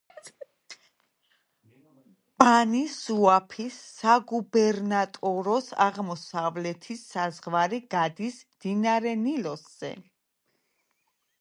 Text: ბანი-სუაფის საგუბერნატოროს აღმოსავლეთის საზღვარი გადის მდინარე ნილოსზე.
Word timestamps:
ბანი-სუაფის 2.43 3.77
საგუბერნატოროს 3.97 5.67
აღმოსავლეთის 5.85 7.03
საზღვარი 7.11 7.81
გადის 7.97 8.39
მდინარე 8.47 9.13
ნილოსზე. 9.27 9.93